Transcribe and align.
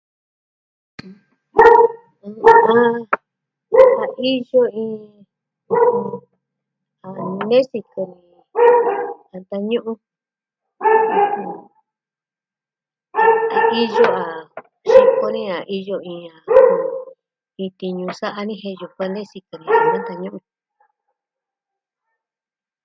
Va...a 2.43 4.05
iyo 4.31 4.61
iin 4.83 5.11
a 7.05 7.07
nee 7.49 7.63
sikɨ 7.69 8.01
ni 8.19 8.37
a 9.33 9.35
ntañu'un 9.41 9.97
a 13.57 13.59
iyo 13.81 14.05
a... 14.23 14.25
xiko 14.91 15.25
ni 15.35 15.41
a 15.55 15.57
iin 15.75 15.97
a 16.33 16.35
iin 17.59 17.73
tiñu 17.79 18.07
sa'a 18.19 18.41
ni 18.47 18.53
jen 18.61 18.77
yukuan 18.81 19.11
ne 19.13 19.21
sikɨ 19.31 19.55
ni 19.57 19.67
nantañu'un. 19.91 20.43